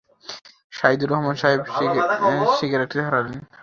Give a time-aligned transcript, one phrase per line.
[0.73, 1.61] সাইদুর রহমান সাহেব
[2.57, 3.39] সিগারেট ধরালেন।